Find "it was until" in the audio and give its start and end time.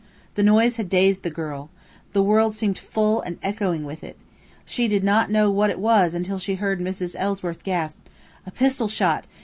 5.69-6.39